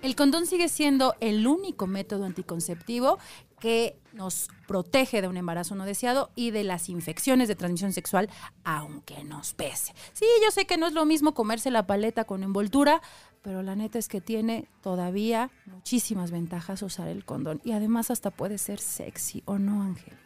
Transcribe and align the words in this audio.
El 0.00 0.14
condón 0.14 0.46
sigue 0.46 0.68
siendo 0.68 1.16
el 1.20 1.46
único 1.46 1.88
método 1.88 2.24
anticonceptivo 2.24 3.18
que 3.58 3.98
nos 4.12 4.48
protege 4.68 5.20
de 5.20 5.28
un 5.28 5.36
embarazo 5.36 5.74
no 5.74 5.84
deseado 5.84 6.30
y 6.36 6.52
de 6.52 6.62
las 6.62 6.88
infecciones 6.88 7.48
de 7.48 7.56
transmisión 7.56 7.92
sexual, 7.92 8.30
aunque 8.62 9.24
nos 9.24 9.54
pese. 9.54 9.92
Sí, 10.12 10.24
yo 10.44 10.52
sé 10.52 10.66
que 10.66 10.76
no 10.76 10.86
es 10.86 10.92
lo 10.92 11.04
mismo 11.04 11.34
comerse 11.34 11.72
la 11.72 11.86
paleta 11.86 12.24
con 12.24 12.44
envoltura, 12.44 13.02
pero 13.42 13.62
la 13.62 13.74
neta 13.74 13.98
es 13.98 14.06
que 14.06 14.20
tiene 14.20 14.68
todavía 14.82 15.50
muchísimas 15.66 16.30
ventajas 16.30 16.82
usar 16.82 17.08
el 17.08 17.24
condón 17.24 17.60
y 17.64 17.72
además 17.72 18.12
hasta 18.12 18.30
puede 18.30 18.58
ser 18.58 18.78
sexy 18.78 19.42
o 19.46 19.58
no, 19.58 19.82
Angélica. 19.82 20.18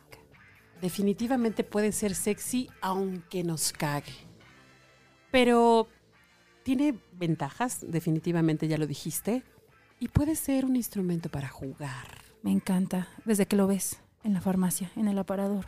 Definitivamente 0.82 1.64
puede 1.64 1.93
ser 1.93 2.14
sexy 2.14 2.68
aunque 2.82 3.43
nos 3.43 3.73
cague. 3.73 4.12
Pero 5.30 5.88
tiene 6.62 6.98
ventajas, 7.12 7.80
definitivamente 7.88 8.68
ya 8.68 8.77
lo 8.77 8.86
dijiste, 8.86 9.45
y 10.02 10.09
puede 10.09 10.34
ser 10.34 10.65
un 10.65 10.74
instrumento 10.74 11.29
para 11.29 11.47
jugar. 11.47 12.24
Me 12.43 12.51
encanta, 12.51 13.06
desde 13.24 13.47
que 13.47 13.55
lo 13.55 13.69
ves 13.69 14.01
en 14.24 14.33
la 14.33 14.41
farmacia, 14.41 14.91
en 14.97 15.06
el 15.06 15.16
aparador. 15.16 15.66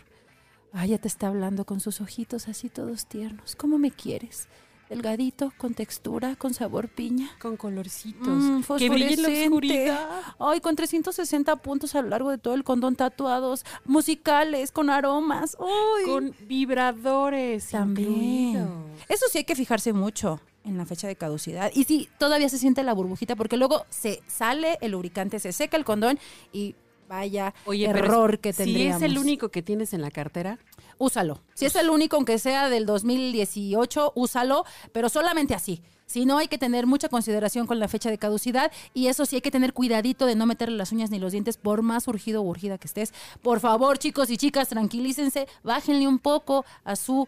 Ay, 0.72 0.88
ya 0.88 0.98
te 0.98 1.06
está 1.06 1.28
hablando 1.28 1.64
con 1.64 1.78
sus 1.78 2.00
ojitos 2.00 2.48
así 2.48 2.68
todos 2.68 3.06
tiernos. 3.06 3.54
¿Cómo 3.54 3.78
me 3.78 3.92
quieres? 3.92 4.48
Delgadito, 4.88 5.52
con 5.56 5.74
textura, 5.74 6.34
con 6.34 6.52
sabor 6.52 6.88
piña. 6.88 7.30
Con 7.40 7.56
colorcitos. 7.56 8.26
Mm, 8.26 8.62
que 8.76 8.90
brille 8.90 9.14
en 9.14 9.22
la 9.22 9.28
oscuridad. 9.28 10.08
Ay, 10.40 10.60
con 10.60 10.74
360 10.74 11.54
puntos 11.62 11.94
a 11.94 12.02
lo 12.02 12.08
largo 12.08 12.32
de 12.32 12.38
todo 12.38 12.54
el 12.54 12.64
condón 12.64 12.96
tatuados, 12.96 13.64
musicales, 13.84 14.72
con 14.72 14.90
aromas. 14.90 15.56
Uy. 15.60 16.10
Con 16.10 16.34
vibradores. 16.48 17.68
También. 17.68 18.68
Eso 19.08 19.26
sí 19.30 19.38
hay 19.38 19.44
que 19.44 19.54
fijarse 19.54 19.92
mucho 19.92 20.40
en 20.64 20.76
la 20.78 20.86
fecha 20.86 21.06
de 21.06 21.16
caducidad. 21.16 21.70
Y 21.74 21.84
sí, 21.84 22.08
todavía 22.18 22.48
se 22.48 22.58
siente 22.58 22.82
la 22.82 22.92
burbujita 22.92 23.36
porque 23.36 23.56
luego 23.56 23.86
se 23.90 24.22
sale 24.26 24.78
el 24.80 24.92
lubricante, 24.92 25.38
se 25.38 25.52
seca 25.52 25.76
el 25.76 25.84
condón 25.84 26.18
y 26.52 26.74
vaya 27.08 27.54
Oye, 27.66 27.86
error 27.86 28.38
que 28.38 28.52
si 28.52 28.64
tendríamos. 28.64 29.02
es 29.02 29.10
el 29.10 29.18
único 29.18 29.50
que 29.50 29.62
tienes 29.62 29.92
en 29.92 30.00
la 30.00 30.10
cartera, 30.10 30.58
Úsalo. 30.98 31.40
Si 31.54 31.66
es 31.66 31.74
el 31.76 31.90
único, 31.90 32.16
aunque 32.16 32.38
sea 32.38 32.68
del 32.68 32.86
2018, 32.86 34.12
úsalo, 34.14 34.64
pero 34.92 35.08
solamente 35.08 35.54
así. 35.54 35.82
Si 36.06 36.26
no, 36.26 36.38
hay 36.38 36.48
que 36.48 36.58
tener 36.58 36.86
mucha 36.86 37.08
consideración 37.08 37.66
con 37.66 37.78
la 37.78 37.88
fecha 37.88 38.10
de 38.10 38.18
caducidad 38.18 38.70
y 38.92 39.08
eso 39.08 39.26
sí 39.26 39.36
hay 39.36 39.42
que 39.42 39.50
tener 39.50 39.72
cuidadito 39.72 40.26
de 40.26 40.36
no 40.36 40.46
meterle 40.46 40.76
las 40.76 40.92
uñas 40.92 41.10
ni 41.10 41.18
los 41.18 41.32
dientes 41.32 41.56
por 41.56 41.82
más 41.82 42.06
urgido 42.06 42.42
o 42.42 42.44
urgida 42.44 42.78
que 42.78 42.86
estés. 42.86 43.12
Por 43.42 43.60
favor, 43.60 43.98
chicos 43.98 44.30
y 44.30 44.36
chicas, 44.36 44.68
tranquilícense, 44.68 45.48
bájenle 45.62 46.06
un 46.06 46.18
poco 46.18 46.64
a 46.84 46.94
su 46.94 47.26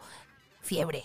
fiebre. 0.61 1.05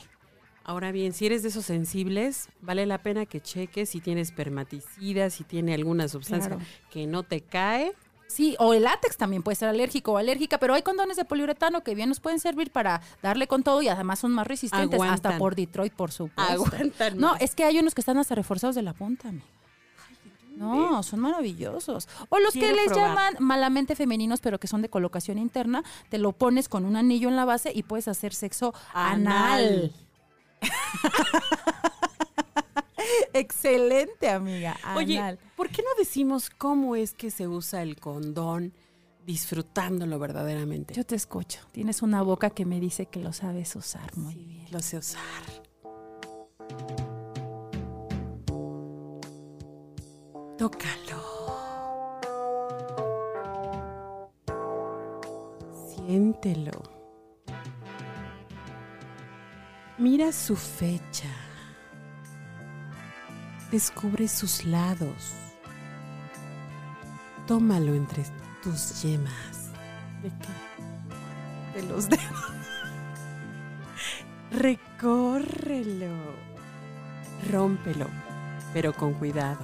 Ahora 0.64 0.92
bien, 0.92 1.12
si 1.14 1.26
eres 1.26 1.42
de 1.44 1.50
esos 1.50 1.66
sensibles, 1.66 2.50
vale 2.62 2.86
la 2.86 3.00
pena 3.00 3.26
que 3.26 3.42
cheques 3.42 3.90
si 3.90 4.00
tienes 4.00 4.30
espermaticida, 4.30 5.30
si 5.30 5.44
tiene 5.44 5.73
alguna 5.73 6.08
sustancia 6.08 6.50
Claro. 6.50 6.64
que 6.92 7.08
no 7.08 7.23
te 7.23 7.42
cae. 7.42 7.94
Sí, 8.28 8.56
o 8.59 8.73
el 8.73 8.84
látex 8.84 9.18
también 9.18 9.44
puede 9.44 9.56
ser 9.56 9.68
alérgico 9.68 10.14
o 10.14 10.18
alérgica, 10.18 10.58
pero 10.58 10.73
hay 10.73 10.84
condones 10.84 11.18
de 11.18 11.26
poliuretano 11.26 11.84
que 11.84 11.95
bien 11.95 12.08
nos 12.08 12.22
pueden 12.22 12.40
servir 12.40 12.72
para 12.72 13.02
darle 13.22 13.48
con 13.48 13.62
todo 13.64 13.81
y 13.81 13.90
además 13.90 14.20
son 14.20 14.31
más 14.31 14.48
resistentes, 14.48 14.94
Aguantan. 14.94 15.14
hasta 15.34 15.38
por 15.38 15.56
Detroit, 15.56 15.92
por 15.94 16.12
supuesto. 16.14 16.53
Aguantan 16.53 17.18
No, 17.18 17.36
es 17.42 17.56
que 17.56 17.66
hay 17.66 17.78
unos 17.80 17.94
que 17.94 18.00
están 18.00 18.18
hasta 18.20 18.36
reforzados 18.36 18.75
de 18.75 18.84
la 18.84 18.94
punta, 18.94 19.28
amiga. 19.30 19.46
No, 20.56 21.02
son 21.02 21.20
maravillosos. 21.22 22.08
O 22.30 22.38
los 22.40 22.53
que 22.53 22.72
les 22.72 22.86
probar. 22.86 23.09
llaman 23.09 23.36
malamente 23.40 23.96
femeninos, 23.96 24.42
pero 24.42 24.59
que 24.59 24.68
son 24.68 24.81
de 24.81 24.90
colocación 24.90 25.38
interna, 25.40 25.84
te 26.09 26.18
lo 26.20 26.34
pones 26.34 26.70
con 26.70 26.86
un 26.86 26.96
anillo 26.96 27.30
en 27.30 27.36
la 27.36 27.46
base 27.46 27.72
y 27.73 27.84
puedes 27.84 28.08
hacer 28.08 28.34
sexo 28.34 28.73
anal. 28.94 29.14
Anal. 29.64 29.92
Excelente, 33.34 34.30
amiga. 34.30 34.78
Oye, 34.95 35.18
Anal. 35.18 35.40
¿por 35.56 35.70
qué 35.70 35.81
no 35.81 35.90
decimos 35.97 36.50
cómo 36.50 36.96
es 36.96 37.13
que 37.13 37.31
se 37.31 37.47
usa 37.47 37.81
el 37.81 37.97
condón 38.00 38.74
disfrutándolo 39.25 40.19
verdaderamente? 40.19 40.94
Yo 40.94 41.06
te 41.06 41.16
escucho. 41.16 41.59
Tienes 41.72 42.02
una 42.02 42.22
boca 42.22 42.50
que 42.50 42.66
me 42.66 42.80
dice 42.80 43.06
que 43.06 43.19
lo 43.19 43.34
sabes 43.34 43.75
usar 43.75 44.16
muy 44.18 44.35
bien. 44.35 44.68
Lo 44.72 44.80
sé 44.80 44.97
usar. 44.97 45.22
Tócalo. 50.58 51.22
Siéntelo. 55.96 57.00
Mira 60.01 60.31
su 60.31 60.56
fecha. 60.56 61.29
Descubre 63.69 64.28
sus 64.28 64.66
lados. 64.66 65.35
Tómalo 67.45 67.94
entre 67.94 68.23
tus 68.63 69.03
yemas. 69.03 69.69
¿De 70.23 70.29
qué? 70.29 71.81
De 71.81 71.88
los 71.88 72.09
dedos. 72.09 72.23
Recórrelo. 74.51 76.16
Rómpelo, 77.51 78.07
pero 78.73 78.94
con 78.94 79.13
cuidado. 79.13 79.63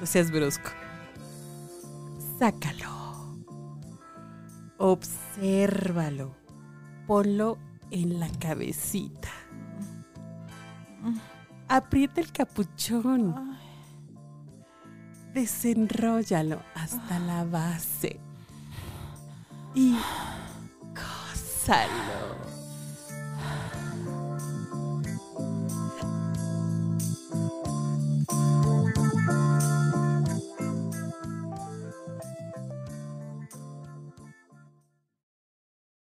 No 0.00 0.06
seas 0.06 0.30
brusco. 0.30 0.70
Sácalo. 2.38 3.36
Obsérvalo. 4.78 6.34
Ponlo 7.06 7.58
en 7.90 8.20
la 8.20 8.28
cabecita. 8.38 9.28
Aprieta 11.68 12.20
el 12.20 12.32
capuchón. 12.32 13.56
Desenróllalo 15.32 16.60
hasta 16.74 17.18
la 17.20 17.44
base. 17.44 18.18
Y 19.74 19.96
gózalo. 20.94 22.59